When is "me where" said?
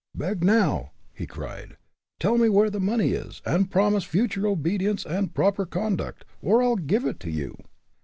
2.39-2.71